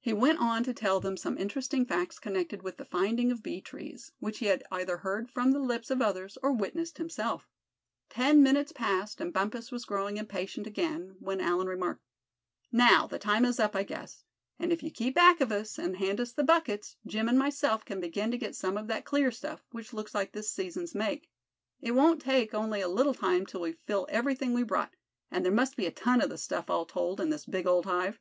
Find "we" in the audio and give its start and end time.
23.60-23.72, 24.54-24.62